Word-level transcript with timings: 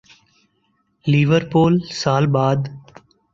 Liverpool 1.05 1.73
سال 2.01 2.27
بعد 2.27 2.61